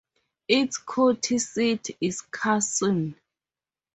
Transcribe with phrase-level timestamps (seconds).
[0.47, 3.15] Its county seat is Carson.